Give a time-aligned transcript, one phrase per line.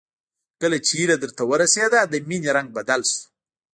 [0.61, 3.21] کله چې هيله دلته ورسېده د مينې رنګ بدل شو